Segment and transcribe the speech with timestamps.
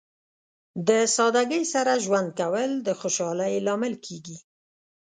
[0.87, 4.37] د سادګۍ سره ژوند کول د خوشحالۍ لامل کیږي.